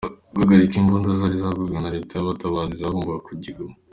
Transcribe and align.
Guhagarika 0.37 0.73
Imbunda 0.77 1.17
zari 1.19 1.35
zaraguzwe 1.41 1.77
na 1.79 1.93
Leta 1.95 2.13
y’abatabazi 2.13 2.73
zagombaga 2.81 3.25
kujya 3.27 3.49
i 3.51 3.55
Goma 3.57 3.75